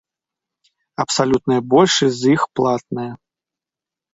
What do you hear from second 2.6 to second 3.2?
платная.